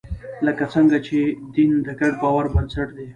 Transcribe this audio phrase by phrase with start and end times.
[0.45, 1.17] لکه څنګه چې
[1.55, 3.07] دین د ګډ باور بنسټ دی.